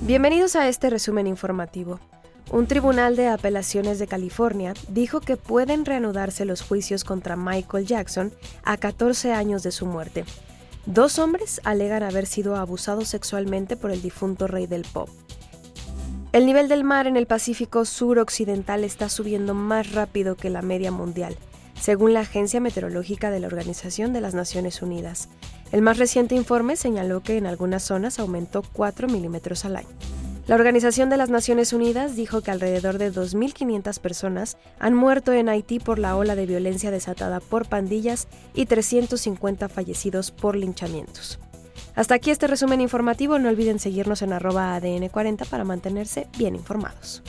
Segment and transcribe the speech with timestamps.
[0.00, 1.98] Bienvenidos a este resumen informativo.
[2.52, 8.32] Un tribunal de apelaciones de California dijo que pueden reanudarse los juicios contra Michael Jackson
[8.62, 10.24] a 14 años de su muerte.
[10.86, 15.08] Dos hombres alegan haber sido abusados sexualmente por el difunto rey del pop.
[16.32, 20.92] El nivel del mar en el Pacífico suroccidental está subiendo más rápido que la media
[20.92, 21.36] mundial,
[21.78, 25.28] según la Agencia Meteorológica de la Organización de las Naciones Unidas.
[25.70, 29.88] El más reciente informe señaló que en algunas zonas aumentó 4 milímetros al año.
[30.46, 35.50] La Organización de las Naciones Unidas dijo que alrededor de 2.500 personas han muerto en
[35.50, 41.38] Haití por la ola de violencia desatada por pandillas y 350 fallecidos por linchamientos.
[41.94, 47.22] Hasta aquí este resumen informativo, no olviden seguirnos en arroba ADN40 para mantenerse bien informados.